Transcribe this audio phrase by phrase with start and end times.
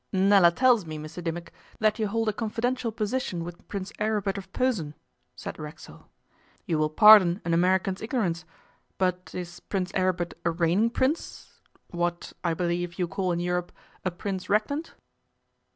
[0.11, 4.51] 'Nella tells me, Mr Dimmock, that you hold a confidential position with Prince Aribert of
[4.51, 4.95] Posen,'
[5.35, 6.07] said Racksole.
[6.65, 8.43] 'You will pardon an American's ignorance,
[8.97, 11.61] but is Prince Aribert a reigning Prince
[11.91, 13.71] what, I believe, you call in Europe,
[14.03, 14.95] a Prince Regnant?